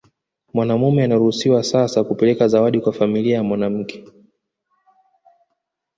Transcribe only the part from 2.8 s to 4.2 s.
familia ya mwanamke